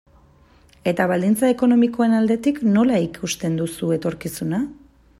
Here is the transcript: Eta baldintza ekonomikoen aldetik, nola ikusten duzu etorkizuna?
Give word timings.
Eta 0.91 1.05
baldintza 1.11 1.51
ekonomikoen 1.55 2.17
aldetik, 2.21 2.65
nola 2.79 3.01
ikusten 3.11 3.63
duzu 3.63 3.95
etorkizuna? 4.01 4.69